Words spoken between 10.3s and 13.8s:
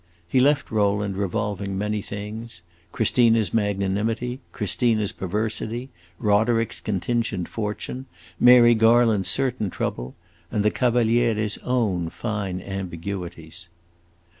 and the Cavaliere's own fine ambiguities.